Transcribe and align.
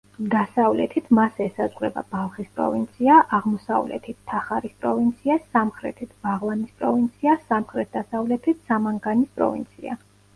დასავლეთით 0.33 1.09
მას 1.17 1.35
ესაზღვრება 1.47 2.03
ბალხის 2.13 2.47
პროვინცია, 2.55 3.17
აღმოსავლეთით 3.37 4.17
თახარის 4.31 4.73
პროვინცია, 4.85 5.35
სამხრეთით 5.57 6.15
ბაღლანის 6.29 6.73
პროვინცია, 6.81 7.37
სამხრეთ-დასავლეთით 7.51 8.65
სამანგანის 8.71 9.37
პროვინცია. 9.37 9.99